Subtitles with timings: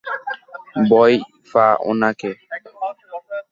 [0.87, 1.15] ভয়
[1.51, 2.31] পা উনাকে!